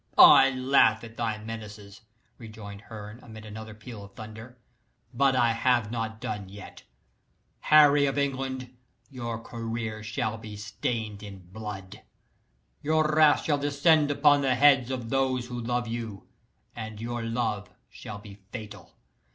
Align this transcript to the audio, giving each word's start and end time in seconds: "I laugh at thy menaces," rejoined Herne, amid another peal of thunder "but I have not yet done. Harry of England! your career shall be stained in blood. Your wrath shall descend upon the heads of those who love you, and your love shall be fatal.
"I 0.17 0.49
laugh 0.49 1.03
at 1.03 1.15
thy 1.15 1.37
menaces," 1.37 2.01
rejoined 2.39 2.81
Herne, 2.81 3.19
amid 3.21 3.45
another 3.45 3.75
peal 3.75 4.03
of 4.03 4.15
thunder 4.15 4.57
"but 5.13 5.35
I 5.35 5.51
have 5.51 5.91
not 5.91 6.23
yet 6.49 6.77
done. 6.77 6.87
Harry 7.59 8.07
of 8.07 8.17
England! 8.17 8.75
your 9.11 9.39
career 9.39 10.01
shall 10.01 10.39
be 10.39 10.57
stained 10.57 11.21
in 11.21 11.45
blood. 11.51 12.01
Your 12.81 13.09
wrath 13.13 13.43
shall 13.43 13.59
descend 13.59 14.09
upon 14.09 14.41
the 14.41 14.55
heads 14.55 14.89
of 14.89 15.11
those 15.11 15.45
who 15.45 15.61
love 15.61 15.87
you, 15.87 16.27
and 16.75 16.99
your 16.99 17.21
love 17.21 17.69
shall 17.87 18.17
be 18.17 18.39
fatal. 18.51 18.95